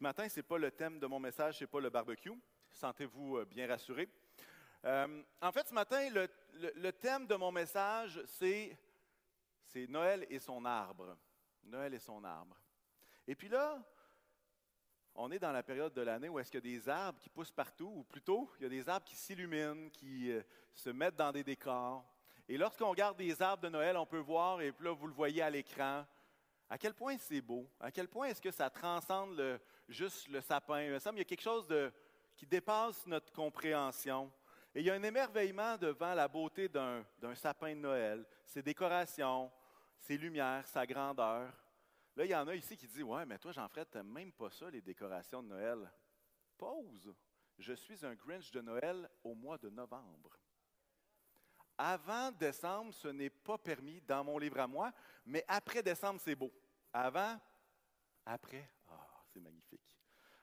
[0.00, 2.32] Ce matin, ce n'est pas le thème de mon message, ce n'est pas le barbecue.
[2.70, 4.08] Sentez-vous euh, bien rassurés.
[4.86, 8.78] Euh, en fait, ce matin, le, thème de mon message, c'est,
[9.66, 11.18] c'est Noël et son arbre.
[11.64, 12.56] Noël et son arbre.
[13.26, 13.78] Et puis là,
[15.16, 17.28] on est dans la période de l'année où est-ce qu'il y a des arbres qui
[17.28, 20.40] poussent partout, ou plutôt, il y a des arbres qui s'illuminent, qui euh,
[20.72, 22.10] se mettent dans des décors.
[22.48, 25.12] Et lorsqu'on regarde des arbres de Noël, on peut voir, et puis là, vous le
[25.12, 26.06] voyez à l'écran,
[26.70, 29.60] à quel point c'est beau, à quel point est-ce que ça transcende le,
[29.90, 30.82] juste le sapin.
[30.82, 31.66] Il me semble y a quelque chose
[32.36, 34.32] qui dépasse notre compréhension.
[34.74, 37.04] Et il y a un émerveillement devant la beauté d'un,
[37.34, 39.50] sapin de Noël, ses décorations,
[39.98, 41.52] ses lumières, sa grandeur.
[42.16, 44.50] Là, il y en a ici qui disent Ouais, mais toi, Jean-Fred, tu même pas
[44.50, 45.90] ça, les décorations de Noël.
[46.56, 47.14] Pause.
[47.58, 50.38] Je suis un Grinch de Noël au mois de novembre.
[51.76, 54.92] Avant décembre, ce n'est pas permis dans mon livre à moi,
[55.24, 56.52] mais après décembre, c'est beau.
[56.92, 57.38] Avant,
[58.26, 58.70] après,
[59.32, 59.96] c'est magnifique.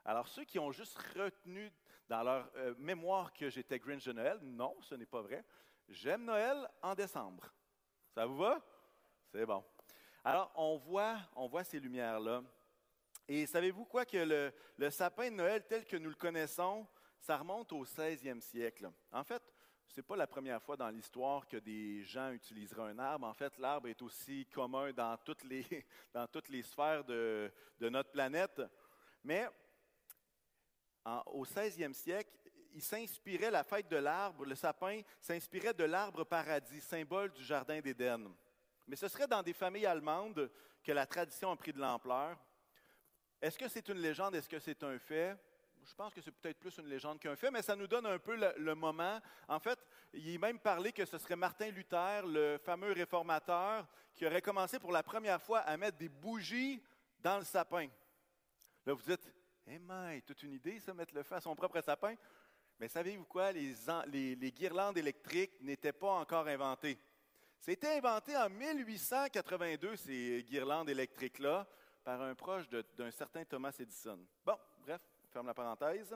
[0.06, 1.72] Alors, ceux qui ont juste retenu
[2.08, 5.44] dans leur euh, mémoire que j'étais Grinch de Noël, non, ce n'est pas vrai.
[5.90, 7.54] J'aime Noël en décembre.
[8.14, 8.62] Ça vous va?
[9.32, 9.64] C'est bon.
[10.24, 12.44] Alors, on voit, on voit ces lumières-là.
[13.28, 16.88] Et savez-vous quoi que le, sapin de Noël tel que nous le connaissons,
[17.20, 18.90] ça remonte au 16e siècle.
[19.12, 19.44] En fait,
[19.88, 23.28] ce n'est pas la première fois dans l'histoire que des gens utiliseraient un arbre.
[23.28, 25.66] En fait, l'arbre est aussi commun dans toutes les,
[26.14, 28.62] dans toutes les sphères de, de notre planète.
[29.24, 29.48] Mais
[31.26, 32.32] au 16e siècle,
[32.74, 37.80] il s'inspirait, la fête de l'arbre, le sapin, s'inspirait de l'arbre paradis, symbole du jardin
[37.80, 38.30] d'Éden.
[38.88, 40.52] Mais ce serait dans des familles allemandes
[40.84, 42.38] que la tradition a pris de l'ampleur.
[43.42, 44.36] Est-ce que c'est une légende?
[44.36, 45.36] Est-ce que c'est un fait?
[45.88, 48.20] Je pense que c'est peut-être plus une légende qu'un fait, mais ça nous donne un
[48.20, 49.22] peu le, moment.
[49.48, 49.80] En fait,
[50.14, 54.80] il est même parlé que ce serait Martin Luther, le fameux réformateur, qui aurait commencé
[54.80, 56.84] pour la première fois à mettre des bougies
[57.20, 57.88] dans le sapin.
[58.86, 59.32] Là, vous dites,
[59.66, 62.16] eh mais, toute une idée, ça, mettre le feu à son propre sapin.
[62.80, 63.54] Mais savez-vous quoi?
[63.54, 63.74] Les,
[64.36, 67.00] les, guirlandes électriques n'étaient pas encore inventées.
[67.60, 71.66] C'était inventé en 1882, ces guirlandes électriques-là,
[72.04, 74.20] par un proche d'un certain Thomas Edison.
[74.46, 74.58] Bon,
[75.38, 76.16] ferme la parenthèse.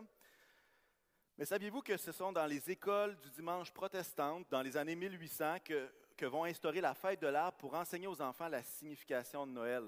[1.38, 5.58] Mais saviez-vous que ce sont dans les écoles du dimanche protestantes, dans les années 1800,
[5.64, 9.84] que, vont instaurer la fête de l'arbre pour enseigner aux enfants la signification de Noël?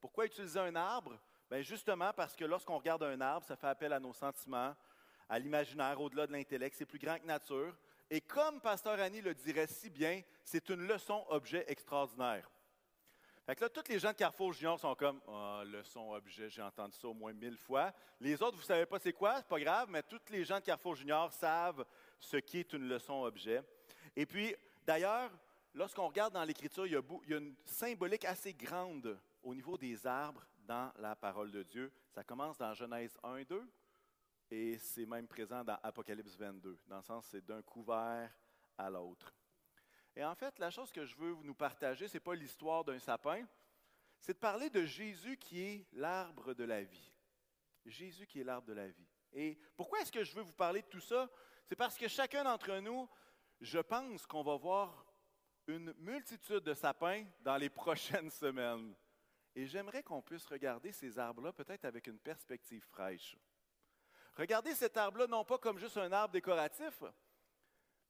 [0.00, 1.18] Pourquoi utiliser un arbre?
[1.50, 4.76] Bien, justement parce que lorsqu'on regarde un arbre, ça fait appel à nos sentiments,
[5.28, 6.76] à l'imaginaire, au-delà de l'intellect.
[6.78, 7.76] C'est plus grand que nature.
[8.08, 12.48] Et comme Pasteur Annie le dirait si bien, c'est une leçon objet extraordinaire.
[13.46, 16.96] Fait que tous les gens de Carrefour Junior sont comme oh, leçon objet, j'ai entendu
[16.96, 17.92] ça au moins mille fois.
[18.20, 20.56] Les autres, vous ne savez pas c'est quoi, c'est pas grave, mais tous les gens
[20.56, 21.86] de Carrefour Junior savent
[22.18, 23.62] ce qu'est une leçon objet.
[24.16, 24.52] Et puis,
[24.84, 25.30] d'ailleurs,
[25.74, 26.94] lorsqu'on regarde dans l'Écriture, il,
[27.28, 31.92] y a une symbolique assez grande au niveau des arbres dans la parole de Dieu.
[32.10, 33.62] Ça commence dans Genèse 1 et 2,
[34.50, 38.28] et c'est même présent dans Apocalypse 22, dans le sens c'est d'un couvert
[38.76, 39.32] à l'autre.
[40.16, 42.98] Et en fait, la chose que je veux nous partager, ce n'est pas l'histoire d'un
[42.98, 43.46] sapin,
[44.18, 47.12] c'est de parler de Jésus qui est l'arbre de la vie.
[47.84, 49.06] Jésus qui est l'arbre de la vie.
[49.32, 51.28] Et pourquoi est-ce que je veux vous parler de tout ça?
[51.66, 53.08] C'est parce que chacun d'entre nous,
[53.60, 55.06] je pense qu'on va voir
[55.66, 58.94] une multitude de sapins dans les prochaines semaines.
[59.54, 63.36] Et j'aimerais qu'on puisse regarder ces arbres-là peut-être avec une perspective fraîche.
[64.34, 67.02] Regardez cet arbre-là non pas comme juste un arbre décoratif,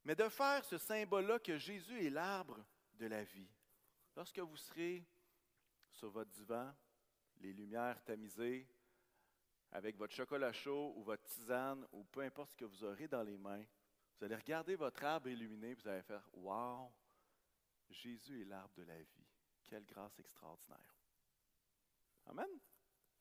[0.07, 3.51] mais de faire ce symbole-là que Jésus est l'arbre de la vie.
[4.15, 5.05] Lorsque vous serez
[5.91, 6.73] sur votre divan,
[7.41, 8.69] les lumières tamisées,
[9.73, 13.25] avec votre chocolat chaud ou votre tisane ou peu importe ce que vous aurez dans
[13.25, 13.65] les mains,
[14.17, 16.93] vous allez regarder votre arbre illuminé vous allez faire Wow,
[17.91, 19.27] Jésus est l'arbre de la vie.
[19.67, 20.97] Quelle grâce extraordinaire.
[22.27, 22.61] Amen.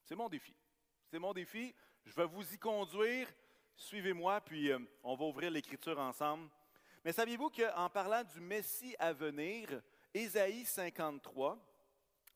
[0.03, 0.55] C'est mon défi.
[1.07, 1.73] C'est mon défi.
[2.05, 3.27] Je vais vous y conduire.
[3.75, 6.47] Suivez-moi, puis euh, on va ouvrir l'Écriture ensemble.
[7.05, 9.79] Mais saviez-vous qu'en parlant du Messie à venir,
[10.11, 11.55] Ésaïe 53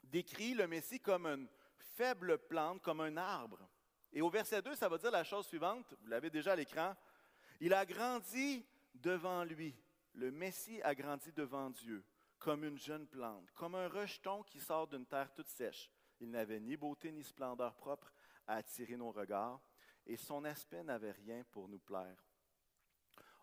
[0.04, 1.48] décrit le Messie comme une
[1.80, 3.68] faible plante, comme un arbre?
[4.14, 6.96] Et au verset 2, ça va dire la chose suivante, vous l'avez déjà à l'écran.
[7.60, 8.64] Il a grandi
[8.94, 9.76] devant lui.
[10.14, 12.06] Le Messie a grandi devant Dieu,
[12.38, 15.90] comme une jeune plante, comme un rejeton qui sort d'une terre toute sèche.
[16.20, 18.14] Il n'avait ni beauté ni splendeur propre
[18.46, 19.62] à attirer nos regards,
[20.06, 22.29] et son aspect n'avait rien pour nous plaire.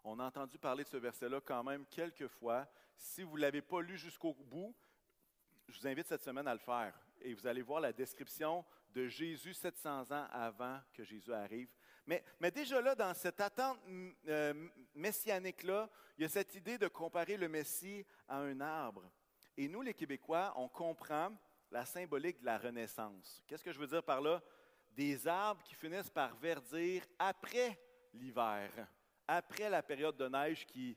[0.09, 2.65] On a entendu parler de ce verset-là quand même quelques fois.
[2.97, 4.73] Si vous ne l'avez pas lu jusqu'au bout,
[5.67, 6.95] je vous invite cette semaine à le faire.
[7.21, 8.65] Et vous allez voir la description
[8.95, 11.69] de Jésus 700 ans avant que Jésus arrive.
[12.07, 12.23] Mais,
[12.53, 13.81] déjà là, dans cette attente
[14.29, 19.11] euh, messianique-là, il y a cette idée de comparer le Messie à un arbre.
[19.57, 21.33] Et nous, les Québécois, on comprend
[21.73, 23.43] la symbolique de la Renaissance.
[23.49, 24.41] Qu'est-ce que je veux dire par là?
[24.93, 27.79] des arbres qui finissent par verdir après
[28.15, 28.71] l'hiver,
[29.27, 30.97] après la période de neige qui...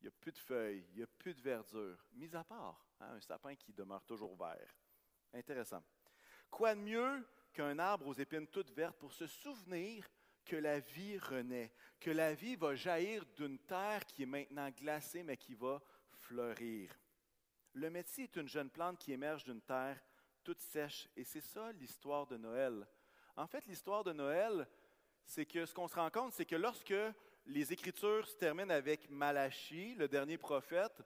[0.00, 2.84] Il n'y a plus de feuilles, il n'y a plus de verdure, mis à part
[2.98, 4.74] hein, un sapin qui demeure toujours vert.
[5.32, 5.80] Intéressant.
[6.50, 10.10] Quoi de mieux qu'un arbre aux épines toutes vertes pour se souvenir
[10.44, 15.22] que la vie renaît, que la vie va jaillir d'une terre qui est maintenant glacée,
[15.22, 15.80] mais qui va
[16.20, 16.90] fleurir?
[17.74, 20.02] Le métier est une jeune plante qui émerge d'une terre
[20.42, 22.86] toute sèche, et c'est ça l'histoire de Noël.
[23.36, 24.68] En fait, l'histoire de Noël,
[25.24, 26.94] c'est que ce qu'on se rend compte, c'est que lorsque
[27.46, 31.02] les Écritures se terminent avec Malachie, le dernier prophète,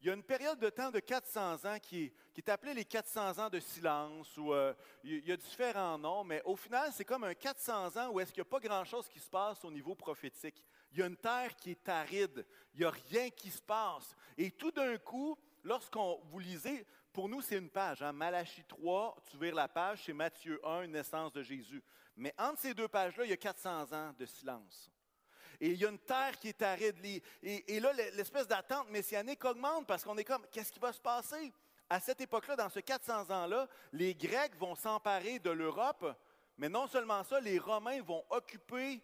[0.00, 3.38] il y a une période de temps de 400 ans qui, est appelée les 400
[3.38, 4.72] ans de silence, ou euh,
[5.02, 8.32] il y a différents noms, mais au final, c'est comme un 400 ans où est-ce
[8.32, 10.64] qu'il n'y a pas grand-chose qui se passe au niveau prophétique.
[10.92, 14.14] Il y a une terre qui est aride, il n'y a rien qui se passe.
[14.36, 16.86] Et tout d'un coup, lorsqu'on vous lisez,
[17.18, 18.00] pour nous, c'est une page.
[18.00, 18.12] Hein?
[18.12, 21.82] Malachie 3, tu vires la page, c'est Matthieu 1, naissance de Jésus.
[22.16, 24.88] Mais entre ces deux pages-là, il y a 400 ans de silence.
[25.60, 27.04] Et il y a une terre qui est aride.
[27.04, 31.00] Et, et là, l'espèce d'attente messianique augmente parce qu'on est comme, qu'est-ce qui va se
[31.00, 31.52] passer?
[31.90, 36.16] À cette époque-là, dans ce 400 ans-là, les Grecs vont s'emparer de l'Europe,
[36.56, 39.02] mais non seulement ça, les Romains vont occuper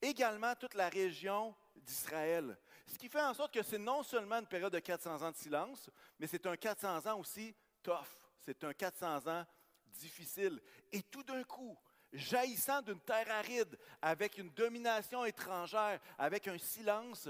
[0.00, 2.56] également toute la région d'Israël.
[2.90, 5.36] Ce qui fait en sorte que c'est non seulement une période de 400 ans de
[5.36, 5.88] silence,
[6.18, 8.18] mais c'est un 400 ans aussi tough.
[8.40, 9.46] C'est un 400 ans
[9.86, 10.60] difficile.
[10.90, 11.78] Et tout d'un coup,
[12.12, 17.28] jaillissant d'une terre aride, avec une domination étrangère, avec un silence.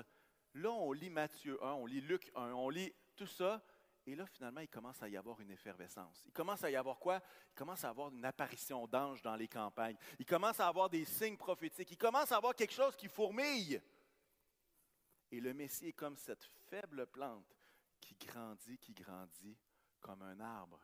[0.54, 3.62] Là, on lit Matthieu 1, on lit Luc 1, on lit tout ça.
[4.06, 6.22] Et là, finalement, il commence à y avoir une effervescence.
[6.24, 7.20] Il commence à y avoir quoi?
[7.52, 9.96] Il commence à avoir une apparition d'anges dans les campagnes.
[10.18, 11.90] Il commence à avoir des signes prophétiques.
[11.90, 13.80] Il commence à avoir quelque chose qui fourmille.
[15.30, 17.56] Et le Messie est comme cette faible plante
[18.00, 19.56] qui grandit, qui grandit
[20.00, 20.80] comme un arbre.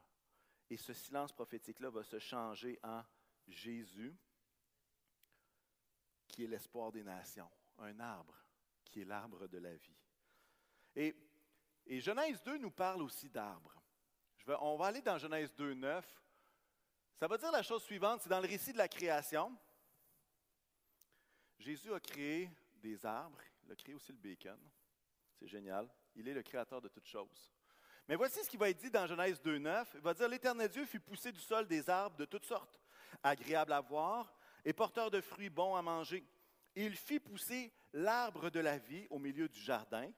[0.71, 3.03] Et ce silence prophétique-là va se changer en
[3.47, 4.17] Jésus,
[6.29, 8.37] qui est l'espoir des nations, un arbre,
[8.85, 9.97] qui est l'arbre de la vie.
[10.97, 11.15] Et,
[12.01, 13.75] Genèse 2 nous parle aussi d'arbres.
[14.61, 16.23] On va aller dans Genèse 2, 9.
[17.15, 19.57] Ça va dire la chose suivante, c'est dans le récit de la création.
[21.59, 24.59] Jésus a créé des arbres, il a créé aussi le bacon.
[25.39, 25.89] C'est génial.
[26.15, 27.53] Il est le créateur de toutes choses.
[28.09, 29.93] Mais voici ce qui va être dit dans Genèse 2, 9.
[29.95, 32.81] Il va dire L'Éternel Dieu fit pousser du sol des arbres de toutes sortes,
[33.23, 34.33] agréable à voir
[34.65, 36.25] et porteur de fruits bons à manger.
[36.77, 40.11] Il fit pousser l'arbre de la vie au milieu du jardin,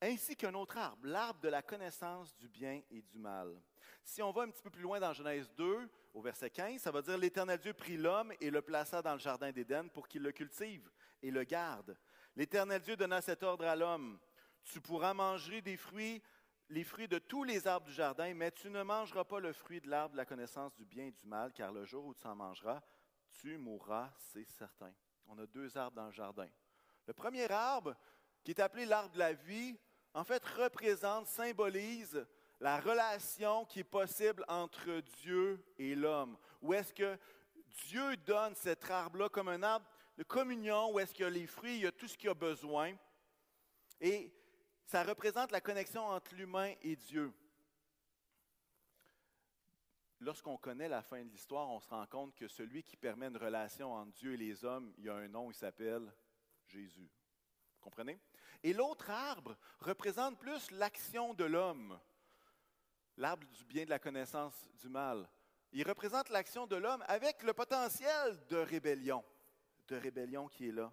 [0.00, 3.60] ainsi qu'un autre arbre, l'arbre de la connaissance du bien et du mal.
[4.02, 6.90] Si on va un petit peu plus loin dans Genèse 2, au verset 15, ça
[6.90, 10.22] va dire L'Éternel Dieu prit l'homme et le plaça dans le jardin d'Éden pour qu'il
[10.22, 10.90] le cultive
[11.22, 11.96] et le garde.
[12.36, 14.18] L'Éternel Dieu donna cet ordre à l'homme
[14.64, 16.22] Tu pourras manger des fruits
[16.68, 19.80] les fruits de tous les arbres du jardin, mais tu ne mangeras pas le fruit
[19.80, 22.26] de l'arbre de la connaissance du bien et du mal, car le jour où tu
[22.26, 22.82] en mangeras,
[23.30, 24.92] tu mourras, c'est certain.
[25.28, 26.48] On a deux arbres dans le jardin.
[27.06, 27.94] Le premier arbre,
[28.42, 29.78] qui est appelé l'arbre de la vie,
[30.12, 32.26] en fait représente, symbolise
[32.60, 36.36] la relation qui est possible entre Dieu et l'homme.
[36.62, 37.18] Où est-ce que
[37.86, 41.46] Dieu donne cet arbre-là comme un arbre de communion, où est-ce qu'il y a les
[41.46, 42.94] fruits, il y a tout ce qu'il a besoin.
[44.00, 44.32] Et
[44.84, 47.32] ça représente la connexion entre l'humain et Dieu.
[50.20, 53.36] Lorsqu'on connaît la fin de l'histoire, on se rend compte que celui qui permet une
[53.36, 56.10] relation entre Dieu et les hommes, il y a un nom, il s'appelle
[56.66, 57.10] Jésus.
[57.80, 58.18] Comprenez?
[58.62, 62.00] Et l'autre arbre représente plus l'action de l'homme,
[63.18, 65.28] l'arbre du bien de la connaissance du mal.
[65.72, 69.22] Il représente l'action de l'homme avec le potentiel de rébellion,
[69.88, 70.92] de rébellion qui est là.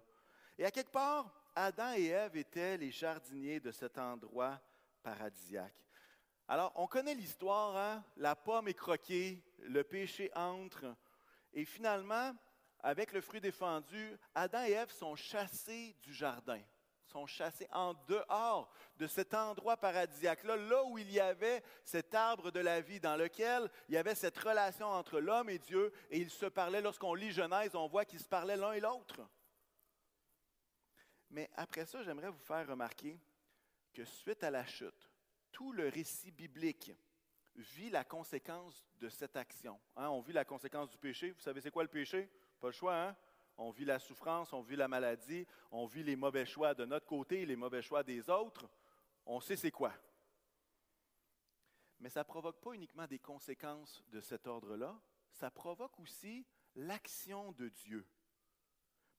[0.58, 4.60] Et à quelque part, Adam et Ève étaient les jardiniers de cet endroit
[5.02, 5.74] paradisiaque.
[6.46, 8.04] Alors, on connaît l'histoire, hein?
[8.16, 10.94] la pomme est croquée, le péché entre,
[11.52, 12.32] et finalement,
[12.80, 16.60] avec le fruit défendu, Adam et Ève sont chassés du jardin,
[17.26, 22.60] chassés en dehors de cet endroit paradisiaque-là, là où il y avait cet arbre de
[22.60, 26.30] la vie, dans lequel il y avait cette relation entre l'homme et Dieu, et ils
[26.30, 29.20] se parlaient, lorsqu'on lit Genèse, on voit qu'ils se parlaient l'un et l'autre.
[31.30, 33.18] Mais après ça, j'aimerais vous faire remarquer
[33.92, 35.10] que suite à la chute,
[35.52, 36.92] tout le récit biblique
[37.56, 39.80] vit la conséquence de cette action.
[39.96, 41.30] Hein, on vit la conséquence du péché.
[41.30, 42.28] Vous savez, c'est quoi le péché?
[42.60, 43.16] Pas le choix, hein?
[43.56, 47.06] On vit la souffrance, on vit la maladie, on vit les mauvais choix de notre
[47.06, 48.68] côté, les mauvais choix des autres.
[49.26, 49.92] On sait c'est quoi.
[52.00, 57.52] Mais ça ne provoque pas uniquement des conséquences de cet ordre-là, ça provoque aussi l'action
[57.52, 58.06] de Dieu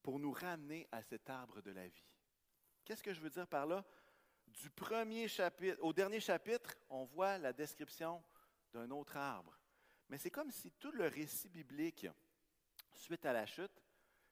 [0.04, 2.06] pour nous ramener à cet arbre de la vie.
[2.84, 3.84] Qu'est-ce que je veux dire par là?
[4.46, 8.24] Du premier chapitre au dernier chapitre, on voit la description
[8.72, 9.58] d'un autre arbre.
[10.10, 12.08] Mais c'est comme si tout le récit biblique
[12.94, 13.82] suite à la chute,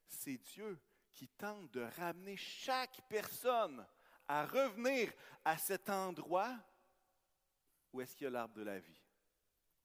[0.08, 0.78] c'est Dieu
[1.12, 3.86] qui tente de ramener chaque personne
[4.26, 5.12] à revenir
[5.44, 6.56] à cet endroit
[7.92, 9.00] où est-ce qu'il y a l'arbre de la vie.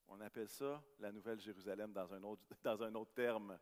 [0.08, 3.58] On appelle ça la Nouvelle Jérusalem dans un autre, dans un autre terme.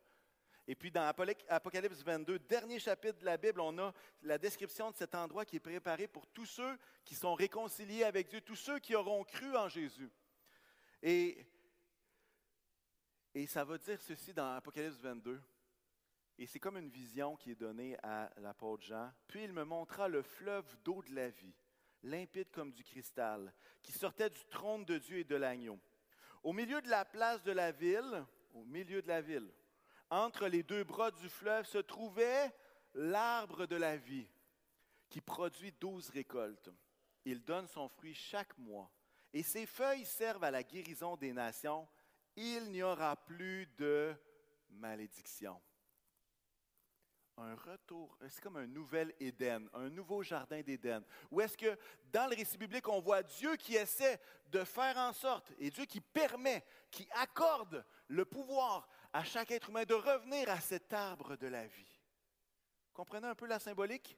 [0.66, 1.12] Et puis dans
[1.48, 5.56] Apocalypse 22, dernier chapitre de la Bible, on a la description de cet endroit qui
[5.56, 9.56] est préparé pour tous ceux qui sont réconciliés avec Dieu, tous ceux qui auront cru
[9.56, 10.10] en Jésus.
[11.02, 11.46] Et,
[13.34, 15.40] et ça va dire ceci dans Apocalypse 22.
[16.38, 19.12] Et c'est comme une vision qui est donnée à l'apôtre Jean.
[19.26, 21.54] Puis il me montra le fleuve d'eau de la vie,
[22.04, 23.52] limpide comme du cristal,
[23.82, 25.80] qui sortait du trône de Dieu et de l'agneau.
[26.44, 29.52] Au milieu de la place de la ville, au milieu de la ville,
[30.10, 32.54] entre les deux bras du fleuve se trouvait
[32.94, 34.30] l'arbre de la vie,
[35.08, 36.70] qui produit douze récoltes.
[37.24, 38.92] Il donne son fruit chaque mois,
[39.32, 41.88] et ses feuilles servent à la guérison des nations.
[42.36, 44.14] Il n'y aura plus de
[44.70, 45.60] malédiction
[47.40, 51.04] un retour, c'est comme un nouvel Éden, un nouveau jardin d'Éden.
[51.30, 51.78] Où est-ce que
[52.12, 55.84] dans le récit biblique, on voit Dieu qui essaie de faire en sorte, et Dieu
[55.84, 61.36] qui permet, qui accorde le pouvoir à chaque être humain de revenir à cet arbre
[61.36, 62.00] de la vie.
[62.92, 64.16] Comprenez un peu la symbolique?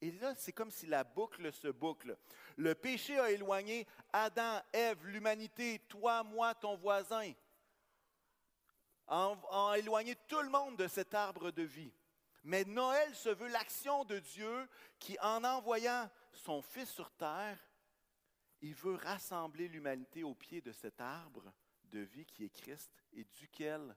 [0.00, 2.18] Et là, c'est comme si la boucle se boucle.
[2.56, 7.32] Le péché a éloigné Adam, Ève, l'humanité, toi, moi, ton voisin,
[9.06, 11.92] a éloigné tout le monde de cet arbre de vie.
[12.44, 14.68] Mais Noël se veut l'action de Dieu
[14.98, 17.58] qui, en envoyant son Fils sur terre,
[18.60, 21.52] il veut rassembler l'humanité au pied de cet arbre
[21.84, 23.94] de vie qui est Christ et duquel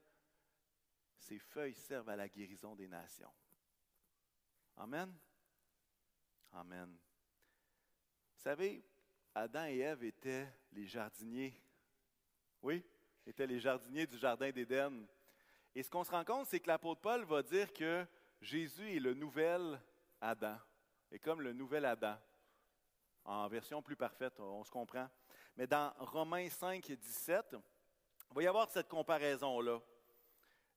[1.17, 3.33] ses feuilles servent à la guérison des nations.
[4.77, 5.13] Amen.
[6.51, 6.97] Amen.
[8.35, 8.83] Vous savez,
[9.33, 11.59] Adam et Ève étaient les jardiniers.
[12.61, 12.83] Oui,
[13.25, 15.05] étaient les jardiniers du Jardin d'Éden.
[15.73, 18.05] Et ce qu'on se rend compte, c'est que l'apôtre Paul va dire que
[18.45, 19.81] Jésus est le nouvel
[20.21, 20.55] Adam,
[21.11, 22.15] et comme le nouvel Adam,
[23.23, 25.09] en version plus parfaite, on se comprend.
[25.57, 29.81] Mais dans Romains 5, 17, il va y avoir cette comparaison-là.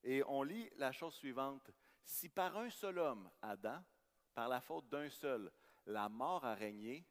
[0.03, 1.71] Et on lit la chose suivante.
[2.07, 3.85] Si par un seul homme, Adam,
[4.35, 5.53] par la faute d'un seul,
[5.85, 7.07] la mort a régné,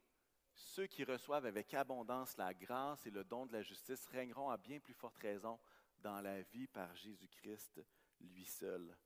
[0.55, 4.57] ceux qui reçoivent avec abondance la grâce et le don de la justice régneront à
[4.57, 5.59] bien plus forte raison
[5.99, 7.79] dans la vie par Jésus-Christ,
[8.19, 8.97] lui seul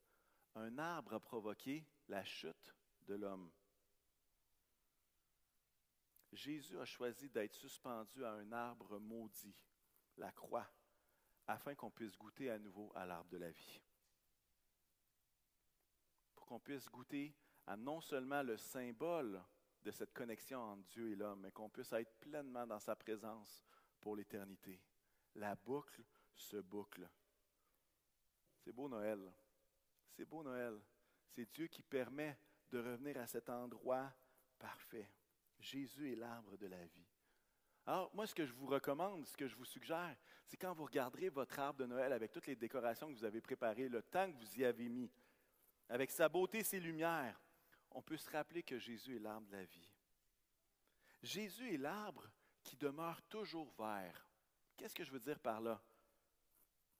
[0.55, 2.75] un arbre a provoqué la chute
[3.07, 3.51] de l'homme.
[6.33, 9.55] Jésus a choisi d'être suspendu à un arbre maudit,
[10.17, 10.67] la croix,
[11.47, 13.81] afin qu'on puisse goûter à nouveau à l'arbre de la vie.
[16.35, 17.35] Pour qu'on puisse goûter
[17.67, 19.43] à non seulement le symbole
[19.83, 23.65] de cette connexion entre Dieu et l'homme, mais qu'on puisse être pleinement dans sa présence
[23.99, 24.79] pour l'éternité.
[25.35, 26.03] La boucle
[26.33, 27.09] se boucle.
[28.59, 29.33] C'est beau Noël.
[30.11, 30.79] C'est beau Noël.
[31.29, 32.37] C'est Dieu qui permet
[32.69, 34.11] de revenir à cet endroit
[34.59, 35.09] parfait.
[35.59, 37.07] Jésus est l'arbre de la vie.
[37.85, 40.15] Alors, moi, ce que je vous recommande, ce que je vous suggère,
[40.45, 43.41] c'est quand vous regarderez votre arbre de Noël avec toutes les décorations que vous avez
[43.41, 45.11] préparées, le temps que vous y avez mis,
[45.89, 47.39] avec sa beauté, ses lumières,
[47.89, 49.91] on peut se rappeler que Jésus est l'arbre de la vie.
[51.23, 52.29] Jésus est l'arbre
[52.63, 54.27] qui demeure toujours vert.
[54.77, 55.81] Qu'est-ce que je veux dire par là?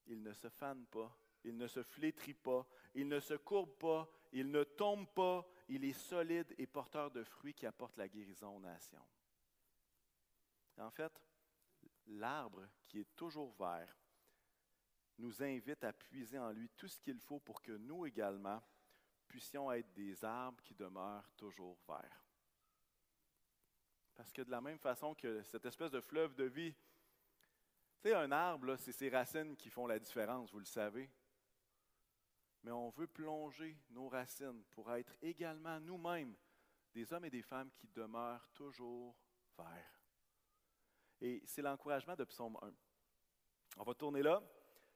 [0.07, 4.09] Il ne se fane pas, il ne se flétrit pas, il ne se courbe pas,
[4.31, 8.55] il ne tombe pas, il est solide et porteur de fruits qui apportent la guérison
[8.55, 9.05] aux nations.
[10.77, 11.13] En fait,
[12.07, 13.97] l'arbre qui est toujours vert
[15.17, 18.61] nous invite à puiser en lui tout ce qu'il faut pour que nous également
[19.27, 22.25] puissions être des arbres qui demeurent toujours verts.
[24.15, 28.15] Parce que de la même façon que cette espèce de fleuve de vie, tu sais,
[28.15, 31.09] un arbre, c'est ses racines qui font la différence, vous le savez
[32.63, 36.35] mais on veut plonger nos racines pour être également nous-mêmes
[36.93, 39.15] des hommes et des femmes qui demeurent toujours
[39.57, 40.01] verts.
[41.21, 42.71] Et c'est l'encouragement de Psaume 1.
[43.77, 44.41] On va tourner là.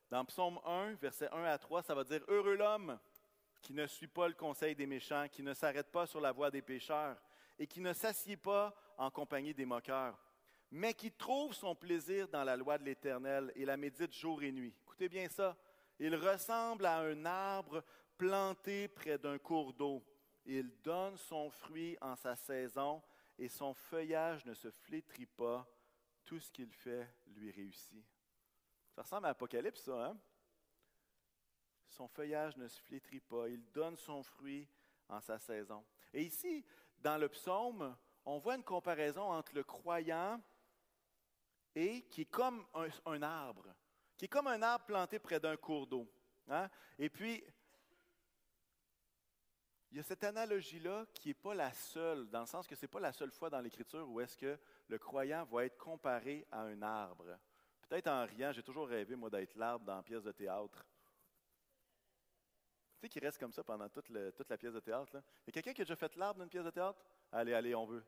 [0.10, 3.00] Dans Psaume 1, versets 1 à 3, ça va dire Heureux l'homme
[3.62, 6.51] qui ne suit pas le conseil des méchants, qui ne s'arrête pas sur la voie
[6.51, 7.19] des pécheurs
[7.57, 10.17] et qui ne s'assied pas en compagnie des moqueurs,
[10.69, 14.51] mais qui trouve son plaisir dans la loi de l'Éternel et la médite jour et
[14.51, 14.75] nuit.
[14.84, 15.57] Écoutez bien ça.
[15.99, 17.83] Il ressemble à un arbre
[18.17, 20.03] planté près d'un cours d'eau.
[20.45, 23.01] Il donne son fruit en sa saison
[23.37, 25.67] et son feuillage ne se flétrit pas.
[26.23, 28.03] Tout ce qu'il fait lui réussit.
[28.95, 30.17] Ça ressemble à Apocalypse, ça, hein?
[31.87, 33.47] Son feuillage ne se flétrit pas.
[33.47, 34.67] Il donne son fruit
[35.07, 35.85] en sa saison.
[36.11, 36.65] Et ici,
[36.97, 40.41] dans le psaume, on voit une comparaison entre le croyant
[41.75, 42.65] et qui est comme
[43.05, 43.67] un arbre
[44.17, 46.07] qui est comme un arbre planté près d'un cours d'eau.
[46.48, 46.69] Hein?
[46.98, 47.43] Et puis,
[49.91, 52.81] il y a cette analogie-là qui n'est pas la seule, dans le sens que ce
[52.81, 56.45] n'est pas la seule fois dans l'Écriture où est-ce que le croyant va être comparé
[56.51, 57.38] à un arbre.
[57.88, 60.86] Peut-être en riant, j'ai toujours rêvé, moi, d'être l'arbre dans la pièce de théâtre.
[63.00, 65.12] Tu sais, qui reste comme ça pendant toute, toute la pièce de théâtre.
[65.13, 67.01] Il y a quelqu'un qui a déjà fait l'arbre dans une pièce de théâtre?
[67.31, 68.03] Allez, allez, on veut.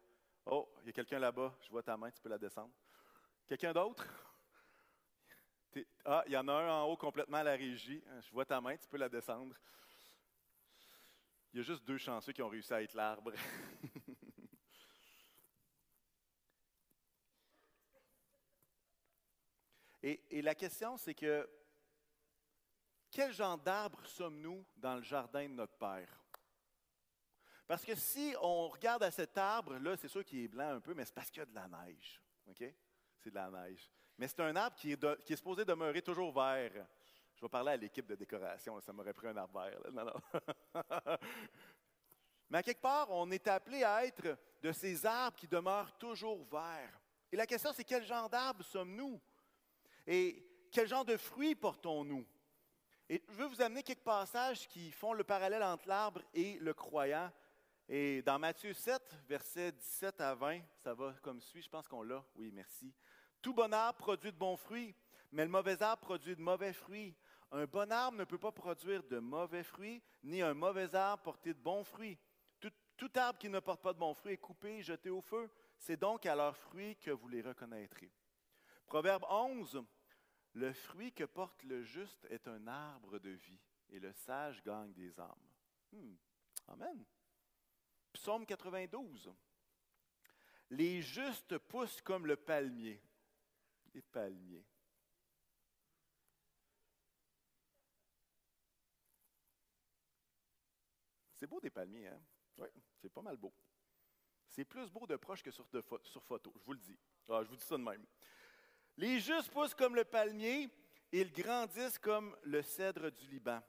[0.46, 2.74] Oh, il y a quelqu'un là-bas, je vois ta main, tu peux la descendre.
[3.48, 4.27] Quelqu'un d'autre?
[6.06, 8.04] Ah, il y en a un en haut complètement à la régie.
[8.22, 9.56] Je vois ta main, tu peux la descendre.
[11.54, 13.34] Il y a juste deux chanceux qui ont réussi à être l'arbre.
[20.04, 21.50] et, la question, c'est que
[23.10, 26.22] quel genre d'arbre sommes-nous dans le jardin de notre Père?
[27.66, 30.94] Parce que si on regarde à cet arbre-là, c'est sûr qu'il est blanc un peu,
[30.94, 32.22] mais c'est parce qu'il y a de la neige.
[32.48, 32.64] OK?
[33.20, 33.92] C'est de la neige.
[34.18, 36.72] Mais c'est un arbre qui est, est, supposé demeurer toujours vert.
[37.36, 39.80] Je vais parler à l'équipe de décoration, ça m'aurait pris un arbre vert.
[39.92, 40.42] Non, non.
[42.50, 46.44] mais à quelque part, on est appelé à être de ces arbres qui demeurent toujours
[46.46, 47.00] verts.
[47.32, 49.20] Et la question, c'est quel genre d'arbre sommes-nous?
[50.06, 52.26] Et quel genre de fruits portons-nous?
[53.10, 56.74] Et je veux vous amener quelques passages qui font le parallèle entre l'arbre et le
[56.74, 57.32] croyant.
[57.88, 62.04] Et dans Matthieu 7, versets 17 à 20, ça va comme suit, je pense qu'on
[62.04, 62.24] l'a.
[62.36, 62.94] Oui, merci.
[63.42, 64.96] Tout bon arbre produit de bons fruits,
[65.32, 67.16] mais le mauvais arbre produit de mauvais fruits.
[67.52, 71.54] Un bon arbre ne peut pas produire de mauvais fruits, ni un mauvais arbre porter
[71.54, 72.18] de bons fruits.
[72.98, 75.52] Tout, arbre qui ne porte pas de bons fruits est coupé, jeté au feu.
[75.78, 78.12] C'est donc à leurs fruits que vous les reconnaîtrez.
[78.88, 79.84] Proverbe 11,
[80.54, 84.92] le fruit que porte le juste est un arbre de vie, et le sage gagne
[84.94, 85.48] des âmes.
[85.92, 86.16] Hmm.
[86.70, 87.06] Amen.
[88.12, 89.32] Psaume 92.
[90.72, 93.00] Les justes poussent comme le palmier.
[93.98, 94.64] Les palmiers.
[101.34, 102.22] C'est beau des palmiers, hein?
[102.60, 102.68] Oui,
[103.02, 103.52] c'est pas mal beau.
[104.50, 105.68] C'est plus beau de proche que sur,
[106.04, 107.00] sur photo, je vous le dis.
[107.28, 108.06] Ah, je vous dis ça de même.
[108.98, 110.70] Les justes poussent comme le palmier,
[111.12, 113.64] et ils grandissent comme le cèdre du Liban.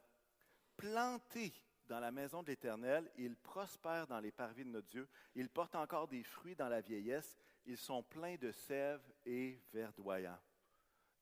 [0.77, 1.55] Plantés
[1.87, 5.09] dans la maison de l'Éternel, ils prospèrent dans les parvis de notre Dieu.
[5.33, 7.35] Ils portent encore des fruits dans la vieillesse.
[7.69, 10.39] Ils sont pleins de sève et verdoyants.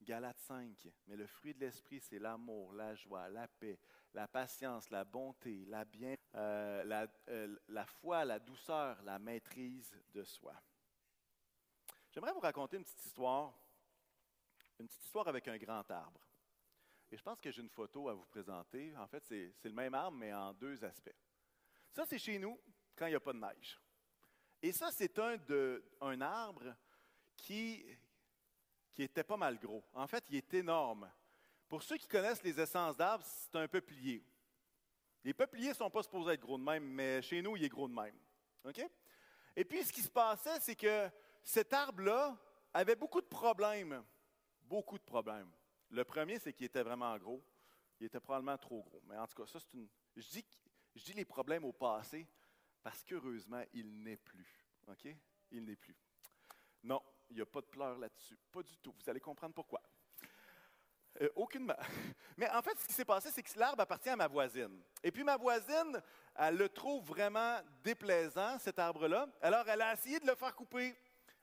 [0.01, 0.87] Galates 5.
[1.07, 3.77] Mais le fruit de l'esprit, c'est l'amour, la joie, la paix,
[4.13, 10.23] la patience, la bonté, la bien, euh, euh, la foi, la douceur, la maîtrise de
[10.23, 10.53] soi.
[12.13, 13.53] J'aimerais vous raconter une petite histoire
[14.79, 16.21] une petite histoire avec un grand arbre.
[17.11, 18.95] Et je pense que j'ai une photo à vous présenter.
[18.95, 21.15] En fait, c'est le même arbre, mais en deux aspects.
[21.91, 22.57] Ça, c'est chez nous,
[22.95, 23.77] quand il n'y a pas de neige.
[24.61, 25.37] Et ça, c'est un,
[26.01, 26.75] un arbre
[27.35, 27.85] qui,
[28.93, 29.83] qui était pas mal gros.
[29.93, 31.09] En fait, il est énorme.
[31.67, 34.23] Pour ceux qui connaissent les essences d'arbres, c'est un peuplier.
[35.23, 37.69] Les peupliers ne sont pas supposés être gros de même, mais chez nous, il est
[37.69, 38.17] gros de même.
[38.63, 38.81] OK?
[39.55, 41.09] Et puis, ce qui se passait, c'est que
[41.43, 42.37] cet arbre-là
[42.73, 44.03] avait beaucoup de problèmes
[44.67, 45.49] beaucoup de problèmes.
[45.89, 47.41] Le premier, c'est qu'il était vraiment gros.
[47.99, 49.01] Il était probablement trop gros.
[49.05, 49.87] Mais en tout cas, ça, c'est une.
[50.15, 50.45] Je dis,
[50.95, 52.27] je dis les problèmes au passé
[52.83, 54.65] parce qu'heureusement, il n'est plus.
[54.87, 55.07] OK?
[55.51, 55.95] Il n'est plus.
[56.83, 58.37] Non, il n'y a pas de pleurs là-dessus.
[58.51, 58.93] Pas du tout.
[58.97, 59.81] Vous allez comprendre pourquoi.
[61.21, 61.75] Euh, aucunement.
[62.37, 64.81] Mais en fait, ce qui s'est passé, c'est que l'arbre appartient à ma voisine.
[65.03, 66.01] Et puis ma voisine,
[66.35, 69.27] elle le trouve vraiment déplaisant, cet arbre-là.
[69.41, 70.95] Alors, elle a essayé de le faire couper.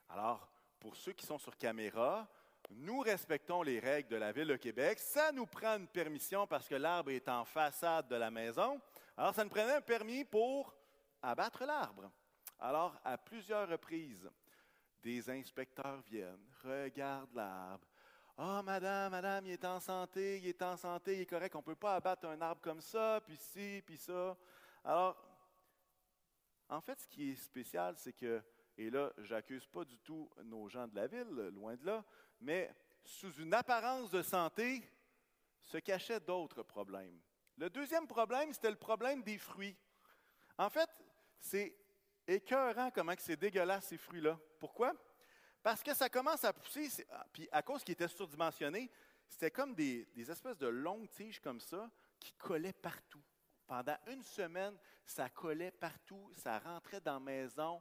[0.08, 2.28] Alors, pour ceux qui sont sur caméra,
[2.70, 4.98] nous respectons les règles de la Ville de Québec.
[5.00, 8.80] Ça nous prend une permission parce que l'arbre est en façade de la maison.
[9.16, 10.74] Alors, ça nous prenait un permis pour
[11.30, 12.10] abattre l'arbre.
[12.58, 14.30] Alors, à plusieurs reprises,
[15.02, 17.86] des inspecteurs viennent, regardent l'arbre.
[18.36, 21.54] Ah, oh, madame, madame, il est en santé, il est en santé, il est correct.
[21.54, 24.36] On ne peut pas abattre un arbre comme ça, puis ci, puis ça.
[24.82, 25.16] Alors,
[26.68, 28.42] en fait, ce qui est spécial, c'est que,
[28.76, 32.04] et là, j'accuse pas du tout nos gens de la ville, loin de là,
[32.40, 34.82] mais sous une apparence de santé
[35.62, 37.20] se cachaient d'autres problèmes.
[37.56, 39.76] Le deuxième problème, c'était le problème des fruits.
[40.58, 40.90] En fait,
[41.44, 41.76] c'est
[42.26, 44.38] écœurant comment c'est dégueulasse ces fruits-là.
[44.58, 44.94] Pourquoi?
[45.62, 48.90] Parce que ça commence à pousser, ah, puis à cause qu'ils étaient surdimensionnés,
[49.28, 53.22] c'était comme des, espèces de longues tiges comme ça qui collaient partout.
[53.66, 57.80] Pendant une semaine, ça collait partout, ça rentrait dans la maison,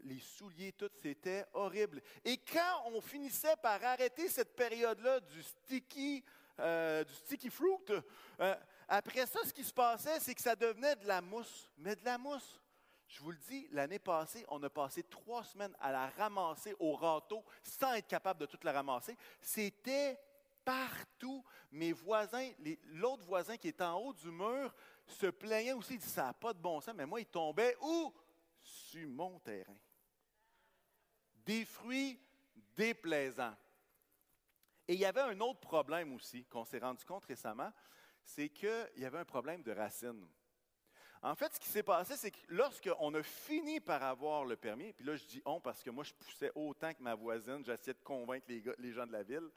[0.00, 2.00] les souliers, tout, c'était horrible.
[2.24, 6.24] Et quand on finissait par arrêter cette période-là du sticky,
[6.58, 7.76] euh, du sticky fruit,
[8.40, 8.54] euh,
[8.86, 11.70] après ça, ce qui se passait, c'est que ça devenait de la mousse.
[11.76, 12.60] Mais de la mousse,
[13.08, 16.94] je vous le dis, l'année passée, on a passé trois semaines à la ramasser au
[16.94, 19.16] râteau sans être capable de toute la ramasser.
[19.40, 20.20] C'était
[20.64, 21.44] partout.
[21.72, 22.50] Mes voisins,
[22.92, 24.74] l'autre voisin qui est en haut du mur,
[25.06, 25.94] se plaignait aussi.
[25.94, 28.12] Il dit Ça n'a pas de bon sens, mais moi, il tombait où?
[28.60, 29.76] Sur mon terrain.
[31.46, 32.20] Des fruits
[32.76, 33.56] déplaisants.
[34.86, 37.72] Et il y avait un autre problème aussi qu'on s'est rendu compte récemment
[38.28, 40.28] c'est qu'il y avait un problème de racines.
[41.22, 44.92] En fait, ce qui s'est passé, c'est que lorsqu'on a fini par avoir le permis,
[44.92, 47.94] puis là je dis on parce que moi je poussais autant que ma voisine, j'essayais
[47.94, 49.48] de convaincre les, gens de la ville.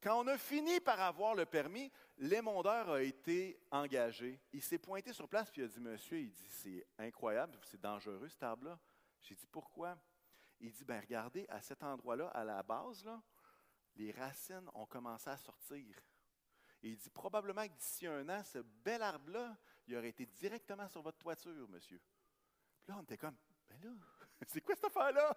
[0.00, 4.40] Quand on a fini par avoir le permis, l'émondeur a été engagé.
[4.52, 7.80] Il s'est pointé sur place puis il a dit Monsieur, il dit c'est incroyable, c'est
[7.80, 8.78] dangereux cet arbre-là.
[9.20, 9.98] J'ai dit pourquoi?
[10.60, 13.04] Il dit ben regardez, à cet endroit-là, à la base,
[13.96, 15.84] les racines ont commencé à sortir.
[16.82, 19.56] Il dit probablement que d'ici un an, ce bel arbre-là,
[19.86, 22.00] il aurait été directement sur votre toiture, monsieur.
[22.82, 23.36] Puis là, on était comme,
[23.68, 23.90] ben là,
[24.46, 25.36] c'est quoi cette affaire-là?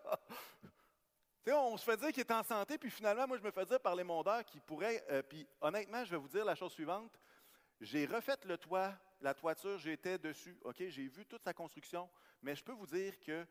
[1.55, 3.79] on se fait dire qu'il est en santé, puis finalement, moi, je me fais dire
[3.79, 5.05] par les mondeurs qu'il pourrait.
[5.09, 7.17] Euh, puis honnêtement, je vais vous dire la chose suivante.
[7.79, 10.83] J'ai refait le toit, la toiture, j'étais dessus, OK?
[10.87, 12.09] J'ai vu toute sa construction,
[12.41, 13.45] mais je peux vous dire que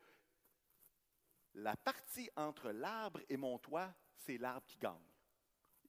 [1.53, 4.93] la partie entre l'arbre et mon toit, c'est l'arbre qui gagne.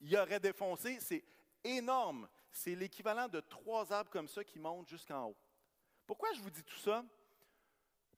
[0.00, 1.24] Il aurait défoncé, c'est
[1.64, 2.28] énorme.
[2.50, 5.36] C'est l'équivalent de trois arbres comme ça qui montent jusqu'en haut.
[6.06, 7.04] Pourquoi je vous dis tout ça?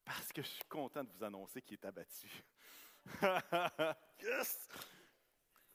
[0.04, 2.28] Parce que je suis content de vous annoncer qu'il est abattu.
[4.22, 4.68] yes!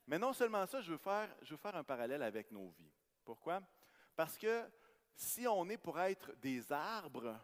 [0.07, 2.91] Mais non seulement ça, je veux, faire, je veux faire un parallèle avec nos vies.
[3.23, 3.61] Pourquoi?
[4.15, 4.69] Parce que
[5.15, 7.39] si on est pour être des arbres,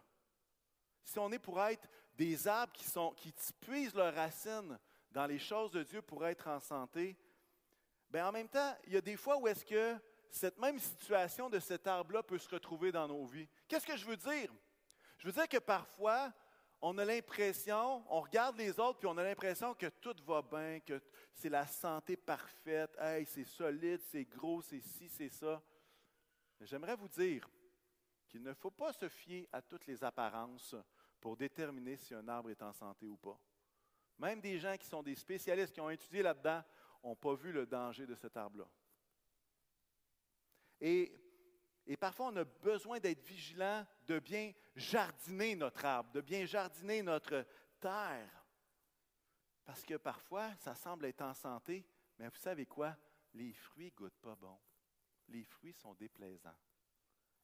[1.03, 4.77] si on est pour être des arbres qui, sont, qui puisent leurs racines
[5.11, 7.17] dans les choses de Dieu pour être en santé,
[8.09, 9.97] bien en même temps, il y a des fois où est-ce que
[10.31, 13.47] cette même situation de cet arbre-là peut se retrouver dans nos vies.
[13.67, 14.53] Qu'est-ce que je veux dire?
[15.17, 16.33] Je veux dire que parfois,
[16.81, 20.79] on a l'impression, on regarde les autres, puis on a l'impression que tout va bien,
[20.79, 20.99] que
[21.33, 25.61] c'est la santé parfaite, hey, c'est solide, c'est gros, c'est ci, c'est ça.
[26.61, 27.47] J'aimerais vous dire
[28.27, 30.75] qu'il ne faut pas se fier à toutes les apparences
[31.19, 33.39] pour déterminer si un arbre est en santé ou pas.
[34.17, 36.63] Même des gens qui sont des spécialistes, qui ont étudié là-dedans,
[37.03, 38.67] n'ont pas vu le danger de cet arbre-là.
[40.81, 41.13] Et,
[41.99, 47.45] parfois, on a besoin d'être vigilant, de bien jardiner notre arbre, de bien jardiner notre
[47.79, 48.45] terre.
[49.63, 51.85] Parce que parfois, ça semble être en santé,
[52.17, 52.97] mais vous savez quoi?
[53.33, 54.57] Les fruits goûtent pas bon.
[55.27, 56.57] Les fruits sont déplaisants.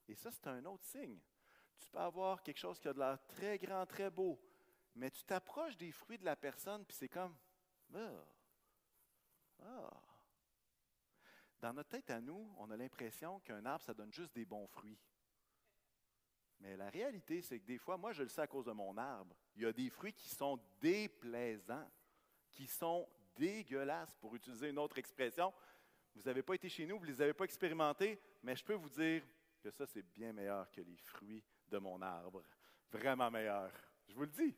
[0.08, 1.20] Et ça, c'est un autre signe.
[1.78, 4.40] Tu peux avoir quelque chose qui a de l'air très grand, très beau,
[4.96, 7.36] mais tu t'approches des fruits de la personne, puis c'est comme,
[7.94, 8.24] ah,
[9.62, 10.07] ah,
[11.60, 14.66] dans notre tête à nous, on a l'impression qu'un arbre, ça donne juste des bons
[14.66, 14.98] fruits.
[16.60, 18.96] Mais la réalité, c'est que des fois, moi, je le sais à cause de mon
[18.96, 21.88] arbre, il y a des fruits qui sont déplaisants,
[22.50, 25.52] qui sont dégueulasses, pour utiliser une autre expression.
[26.14, 28.74] Vous n'avez pas été chez nous, vous ne les avez pas expérimentés, mais je peux
[28.74, 29.22] vous dire
[29.60, 32.42] que ça, c'est bien meilleur que les fruits de mon arbre.
[32.90, 33.72] Vraiment meilleur.
[34.08, 34.56] Je vous le dis.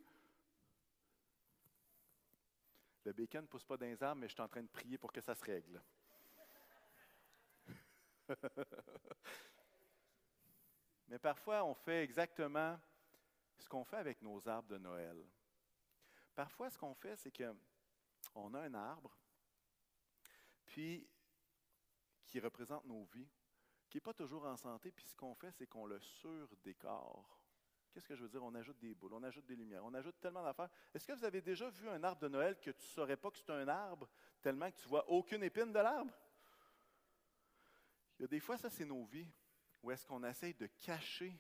[3.05, 4.99] Le bacon ne pousse pas dans les arbres, mais je suis en train de prier
[4.99, 5.83] pour que ça se règle.
[11.09, 12.79] Mais parfois, on fait exactement
[13.59, 15.27] ce qu'on fait avec nos arbres de Noël.
[16.35, 19.19] Parfois, ce qu'on fait, c'est qu'on a un arbre,
[20.67, 21.09] puis
[22.27, 23.29] qui représente nos vies,
[23.89, 27.41] qui n'est pas toujours en santé, puis ce qu'on fait, c'est qu'on le surdécore.
[27.93, 28.45] Qu'est-ce que je veux dire?
[28.45, 30.69] On ajoute des boules, on ajoute des lumières, on ajoute tellement d'affaires.
[30.95, 33.33] Est-ce que vous avez déjà vu un arbre de Noël que tu ne saurais pas
[33.33, 34.09] que c'est un arbre,
[34.41, 36.15] tellement que tu vois aucune épine de l'arbre?
[38.21, 39.33] Il y a des fois, ça, c'est nos vies,
[39.83, 41.35] où est-ce qu'on essaye de cacher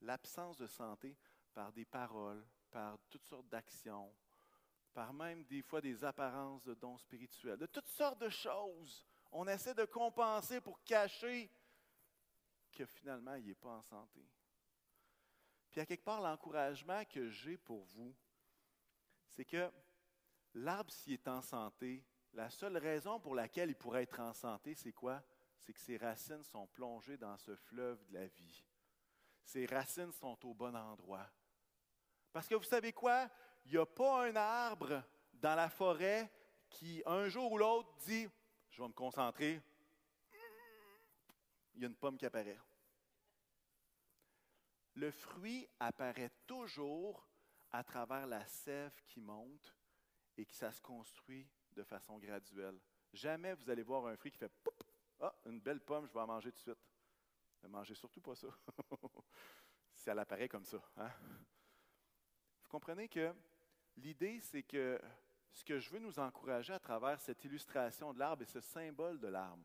[0.00, 1.16] l'absence de santé
[1.52, 4.14] par des paroles, par toutes sortes d'actions,
[4.94, 9.04] par même des fois des apparences de dons spirituels, de toutes sortes de choses.
[9.32, 11.50] On essaie de compenser pour cacher
[12.70, 14.24] que finalement, il n'est pas en santé.
[15.68, 18.14] Puis à quelque part, l'encouragement que j'ai pour vous,
[19.30, 19.68] c'est que
[20.54, 24.76] l'arbre, s'il est en santé, la seule raison pour laquelle il pourrait être en santé,
[24.76, 25.24] c'est quoi?
[25.60, 28.64] C'est que ses racines sont plongées dans ce fleuve de la vie.
[29.44, 31.28] Ses racines sont au bon endroit.
[32.32, 33.28] Parce que vous savez quoi?
[33.64, 36.30] Il n'y a pas un arbre dans la forêt
[36.68, 38.28] qui, un jour ou l'autre, dit
[38.70, 39.60] Je vais me concentrer.
[41.74, 42.58] Il y a une pomme qui apparaît.
[44.94, 47.28] Le fruit apparaît toujours
[47.70, 49.74] à travers la sève qui monte
[50.36, 52.80] et qui ça se construit de façon graduelle.
[53.12, 54.52] Jamais vous allez voir un fruit qui fait
[55.20, 56.88] ah, une belle pomme, je vais en manger tout de suite.
[57.62, 58.48] Ne mangez surtout pas ça.
[59.92, 60.78] si elle apparaît comme ça.
[60.96, 61.10] Hein?
[62.62, 63.34] Vous comprenez que
[63.96, 65.00] l'idée, c'est que
[65.52, 69.18] ce que je veux nous encourager à travers cette illustration de l'arbre et ce symbole
[69.18, 69.64] de l'arbre,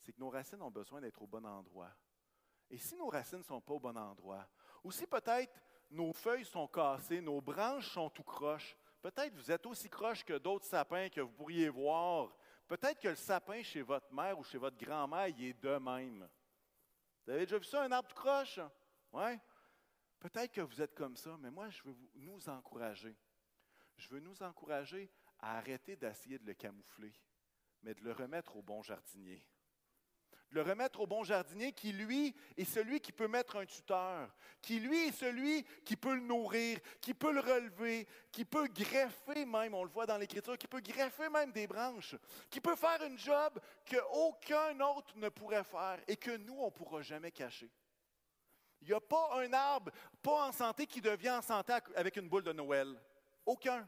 [0.00, 1.92] c'est que nos racines ont besoin d'être au bon endroit.
[2.70, 4.48] Et si nos racines ne sont pas au bon endroit,
[4.84, 9.66] ou si peut-être nos feuilles sont cassées, nos branches sont tout croches, peut-être vous êtes
[9.66, 12.34] aussi croche que d'autres sapins que vous pourriez voir,
[12.68, 16.28] peut-être que le sapin chez votre mère ou chez votre grand-mère, il est de même.
[17.24, 18.60] Vous avez déjà vu ça, un arbre croche?
[19.12, 19.38] Oui?
[20.20, 23.16] Peut-être que vous êtes comme ça, mais moi, je veux nous encourager.
[23.96, 27.12] Je veux nous encourager à arrêter d'essayer de le camoufler,
[27.82, 29.44] mais de le remettre au bon jardinier
[30.50, 34.80] le remettre au bon jardinier qui, lui, est celui qui peut mettre un tuteur, qui,
[34.80, 39.74] lui, est celui qui peut le nourrir, qui peut le relever, qui peut greffer même,
[39.74, 42.16] on le voit dans l'Écriture, qui peut greffer même des branches,
[42.48, 46.70] qui peut faire une job qu'aucun autre ne pourrait faire et que nous, on ne
[46.70, 47.70] pourra jamais cacher.
[48.80, 49.90] Il n'y a pas un arbre,
[50.22, 52.98] pas en santé, qui devient en santé avec une boule de Noël.
[53.44, 53.86] Aucun.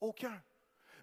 [0.00, 0.42] Aucun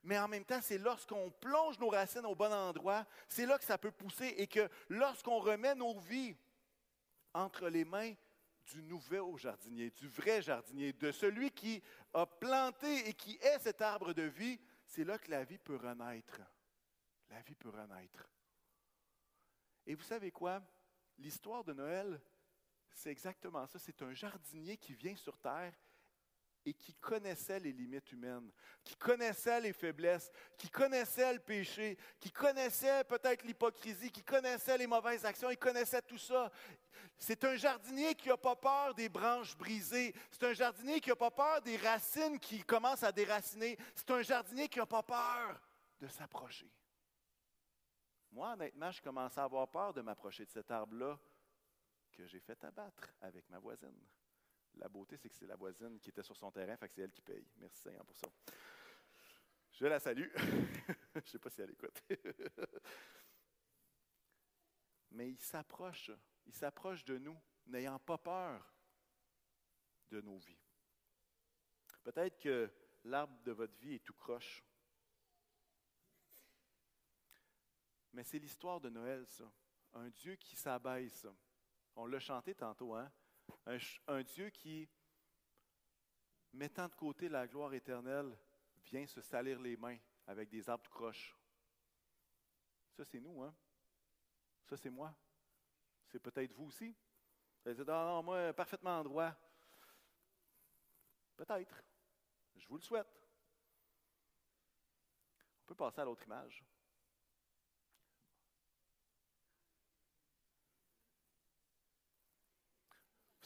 [0.03, 3.63] mais en même temps, c'est lorsqu'on plonge nos racines au bon endroit, c'est là que
[3.63, 6.35] ça peut pousser et que lorsqu'on remet nos vies
[7.33, 8.13] entre les mains
[8.65, 11.81] du nouveau jardinier, du vrai jardinier, de celui qui
[12.13, 15.77] a planté et qui est cet arbre de vie, c'est là que la vie peut
[15.77, 16.41] renaître.
[17.29, 18.29] La vie peut renaître.
[19.85, 20.61] Et vous savez quoi?
[21.17, 22.21] L'histoire de Noël,
[22.93, 23.79] c'est exactement ça.
[23.79, 25.73] C'est un jardinier qui vient sur terre
[26.65, 28.49] et qui connaissait les limites humaines,
[28.83, 34.87] qui connaissait les faiblesses, qui connaissait le péché, qui connaissait peut-être l'hypocrisie, qui connaissait les
[34.87, 36.51] mauvaises actions, il connaissait tout ça.
[37.17, 40.13] C'est un jardinier qui n'a pas peur des branches brisées.
[40.31, 43.77] C'est un jardinier qui n'a pas peur des racines qui commencent à déraciner.
[43.95, 45.59] C'est un jardinier qui n'a pas peur
[45.99, 46.69] de s'approcher.
[48.31, 51.19] Moi, honnêtement, je commençais à avoir peur de m'approcher de cet arbre-là
[52.11, 53.95] que j'ai fait abattre avec ma voisine.
[54.75, 57.21] La beauté, c'est que c'est la voisine qui était sur son terrain, c'est elle qui
[57.21, 57.47] paye.
[57.57, 58.27] Merci Seigneur pour ça.
[59.71, 60.29] Je la salue.
[61.15, 62.03] Je ne sais pas si elle écoute.
[65.11, 66.11] Mais il s'approche,
[66.45, 68.73] il s'approche de nous, n'ayant pas peur
[70.09, 70.59] de nos vies.
[72.03, 72.71] Peut-être que
[73.03, 74.63] l'arbre de votre vie est tout croche.
[78.11, 79.51] Mais c'est l'histoire de Noël, ça.
[79.93, 81.27] Un Dieu qui s'abaisse.
[81.95, 83.11] On l'a chanté tantôt, hein?
[83.65, 84.89] Un, Dieu qui,
[86.51, 88.37] mettant de côté la gloire éternelle,
[88.85, 91.35] vient se salir les mains avec des arbres de croche.
[92.91, 93.55] Ça, c'est nous, hein?
[94.65, 95.15] Ça, c'est moi.
[96.07, 96.95] C'est peut-être vous aussi.
[97.65, 99.33] Vous dire, non, non, moi, parfaitement en droit.
[101.35, 101.83] Peut-être.
[102.55, 103.21] Je vous le souhaite.
[105.61, 106.63] On peut passer à l'autre image.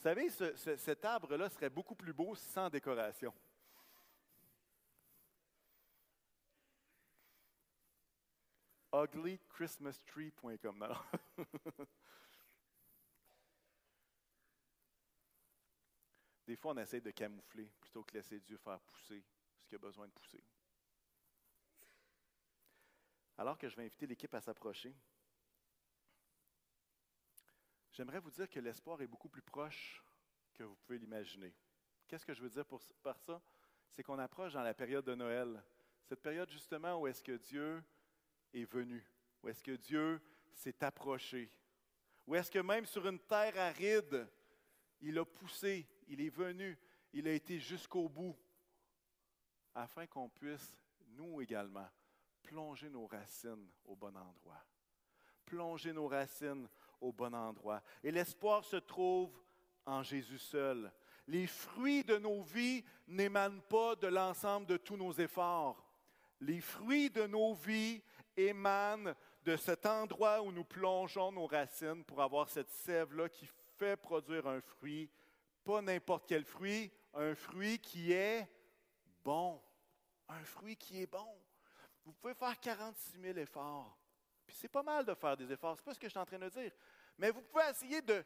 [0.07, 0.29] Vous savez,
[0.77, 3.33] cet arbre-là serait beaucoup plus beau sans décoration.
[8.93, 10.87] uglychristmastree.com.
[16.47, 19.21] Des fois, on essaie de camoufler plutôt que laisser Dieu faire pousser
[19.59, 20.41] ce qu'il a besoin de pousser.
[23.37, 24.95] Alors que je vais inviter l'équipe à s'approcher,
[27.97, 30.03] J'aimerais vous dire que l'espoir est beaucoup plus proche
[30.53, 31.51] que vous pouvez l'imaginer.
[32.07, 32.63] Qu'est-ce que je veux dire
[33.01, 33.41] par ça?
[33.89, 35.63] C'est qu'on approche dans la période de Noël.
[36.03, 37.83] Cette période justement où est-ce que Dieu
[38.53, 39.03] est venu,
[39.41, 40.21] où est-ce que Dieu
[40.53, 41.51] s'est approché,
[42.27, 44.29] où est-ce que même sur une terre aride,
[45.01, 46.77] il a poussé, il est venu,
[47.13, 48.37] il a été jusqu'au bout,
[49.73, 51.89] afin qu'on puisse, nous également,
[52.43, 54.63] plonger nos racines au bon endroit.
[55.47, 56.69] Plonger nos racines
[57.01, 57.81] au bon endroit.
[58.03, 59.31] Et l'espoir se trouve
[59.85, 60.91] en Jésus seul.
[61.27, 65.85] Les fruits de nos vies n'émanent pas de l'ensemble de tous nos efforts.
[66.39, 68.01] Les fruits de nos vies
[68.35, 73.97] émanent de cet endroit où nous plongeons nos racines pour avoir cette sève-là qui fait
[73.97, 75.09] produire un fruit,
[75.63, 78.47] pas n'importe quel fruit, un fruit qui est
[79.23, 79.61] bon.
[80.29, 81.27] Un fruit qui est bon.
[82.05, 83.97] Vous pouvez faire 46 000 efforts.
[84.57, 86.39] C'est pas mal de faire des efforts, c'est pas ce que je suis en train
[86.39, 86.71] de dire.
[87.19, 88.25] Mais vous pouvez essayer de,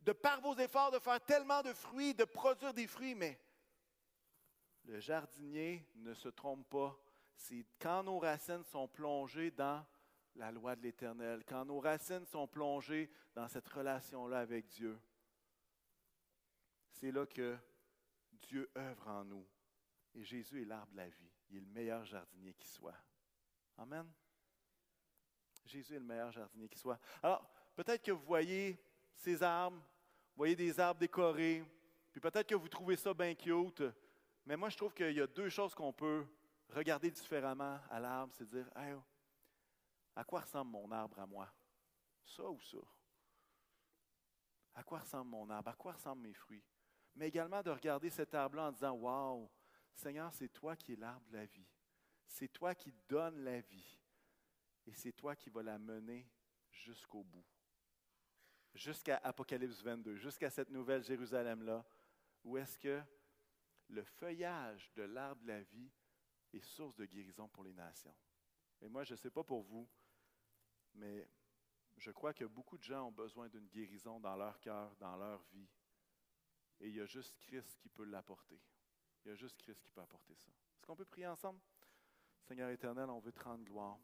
[0.00, 3.38] de, par vos efforts, de faire tellement de fruits, de produire des fruits, mais
[4.84, 6.98] le jardinier ne se trompe pas.
[7.36, 9.84] C'est quand nos racines sont plongées dans
[10.36, 14.98] la loi de l'Éternel, quand nos racines sont plongées dans cette relation-là avec Dieu,
[16.90, 17.58] c'est là que
[18.32, 19.46] Dieu œuvre en nous.
[20.14, 21.30] Et Jésus est l'arbre de la vie.
[21.50, 22.96] Il est le meilleur jardinier qui soit.
[23.76, 24.10] Amen.
[25.64, 26.98] Jésus est le meilleur jardinier qui soit.
[27.22, 28.78] Alors, peut-être que vous voyez
[29.16, 31.64] ces arbres, vous voyez des arbres décorés,
[32.12, 33.82] puis peut-être que vous trouvez ça bien cute,
[34.46, 36.26] mais moi je trouve qu'il y a deux choses qu'on peut
[36.68, 38.68] regarder différemment à l'arbre, c'est dire,
[40.14, 41.48] À quoi ressemble mon arbre à moi?
[42.24, 42.78] Ça ou ça?
[44.74, 45.70] À quoi ressemble mon arbre?
[45.70, 46.64] À quoi ressemblent mes fruits?
[47.14, 49.48] Mais également de regarder cet arbre-là en disant Waouh,
[49.94, 51.68] Seigneur, c'est toi qui es l'arbre de la vie.
[52.26, 54.00] C'est toi qui donnes la vie.
[54.86, 56.28] Et c'est toi qui vas la mener
[56.70, 57.44] jusqu'au bout.
[58.74, 61.84] Jusqu'à Apocalypse 22, jusqu'à cette nouvelle Jérusalem-là,
[62.42, 63.02] où est-ce que
[63.88, 65.90] le feuillage de l'arbre de la vie
[66.52, 68.14] est source de guérison pour les nations.
[68.80, 69.88] Et moi, je ne sais pas pour vous,
[70.94, 71.28] mais
[71.96, 75.42] je crois que beaucoup de gens ont besoin d'une guérison dans leur cœur, dans leur
[75.52, 75.68] vie.
[76.80, 78.60] Et il y a juste Christ qui peut l'apporter.
[79.24, 80.50] Il y a juste Christ qui peut apporter ça.
[80.50, 81.60] Est-ce qu'on peut prier ensemble?
[82.42, 83.98] Seigneur éternel, on veut te rendre gloire.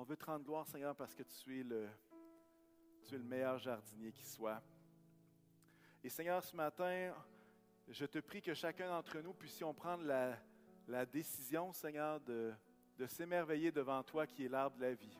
[0.00, 1.86] On veut te rendre gloire, Seigneur, parce que tu es le,
[3.12, 4.62] es meilleur jardinier qui soit.
[6.02, 7.12] Et Seigneur, ce matin,
[7.86, 12.54] je te prie que chacun d'entre nous puissions prendre la, décision, Seigneur, de,
[13.08, 15.18] s'émerveiller devant toi qui est l'arbre de la vie,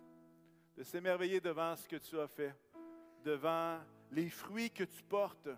[0.78, 2.54] de s'émerveiller devant ce que tu as fait,
[3.22, 5.50] devant les fruits que tu portes,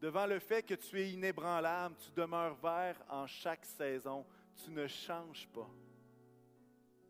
[0.00, 4.24] devant le fait que tu es inébranlable, tu demeures vert en chaque saison,
[4.64, 5.68] tu ne changes pas.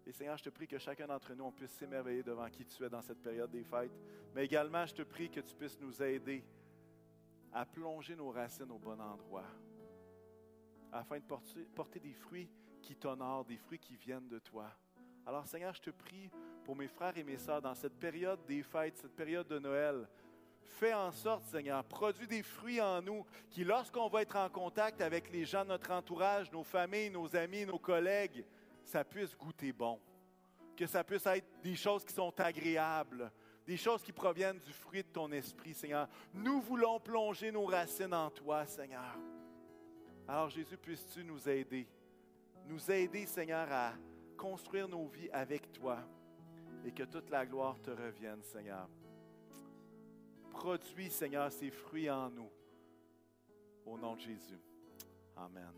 [0.07, 2.85] Et Seigneur, je te prie que chacun d'entre nous, on puisse s'émerveiller devant qui tu
[2.85, 3.97] es dans cette période des fêtes.
[4.35, 6.45] Mais également, je te prie que tu puisses nous aider
[7.53, 9.47] à plonger nos racines au bon endroit,
[10.93, 11.25] afin de
[11.75, 12.51] porter, des fruits
[12.83, 14.71] qui t'honorent, des fruits qui viennent de toi.
[15.25, 16.31] Alors Seigneur, je te prie
[16.65, 20.07] pour mes frères et mes sœurs dans cette période des fêtes, cette période de Noël.
[20.65, 25.01] Fais en sorte, Seigneur, produis des fruits en nous qui, lorsqu'on va être en contact
[25.01, 28.45] avec les gens de notre entourage, nos familles, nos amis, nos collègues,
[28.85, 30.01] ça puisse goûter bon.
[30.77, 33.31] Que ça puisse être des choses qui sont agréables,
[33.67, 36.09] des choses qui proviennent du fruit de ton esprit, Seigneur.
[36.33, 39.17] Nous voulons plonger nos racines en toi, Seigneur.
[40.27, 41.87] Alors Jésus, puisses-tu nous aider,
[42.67, 43.93] nous aider, Seigneur, à
[44.37, 45.99] construire nos vies avec toi
[46.85, 48.89] et que toute la gloire te revienne, Seigneur.
[50.51, 52.51] Produis, Seigneur, ces fruits en nous.
[53.87, 54.61] Au nom de Jésus.
[55.37, 55.73] Amen.